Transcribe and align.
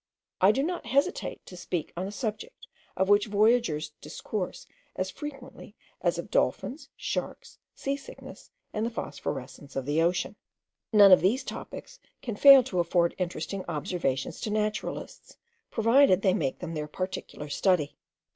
I 0.41 0.51
do 0.51 0.63
not 0.63 0.87
hesitate 0.87 1.45
to 1.45 1.55
speak 1.55 1.93
on 1.95 2.07
a 2.07 2.11
subject 2.11 2.65
of 2.97 3.07
which 3.07 3.27
voyagers 3.27 3.91
discourse 4.01 4.65
as 4.95 5.11
frequently 5.11 5.75
as 6.01 6.17
of 6.17 6.31
dolphins, 6.31 6.89
sharks, 6.97 7.59
sea 7.75 7.95
sickness, 7.95 8.49
and 8.73 8.83
the 8.83 8.89
phosphorescence 8.89 9.75
of 9.75 9.85
the 9.85 10.01
ocean. 10.01 10.37
None 10.91 11.11
of 11.11 11.21
these 11.21 11.43
topics 11.43 11.99
can 12.23 12.35
fail 12.35 12.63
to 12.63 12.79
afford 12.79 13.13
interesting 13.19 13.63
observations 13.67 14.41
to 14.41 14.49
naturalists, 14.49 15.37
provided 15.69 16.23
they 16.23 16.33
make 16.33 16.57
them 16.57 16.73
their 16.73 16.87
particular 16.87 17.47
study. 17.49 17.95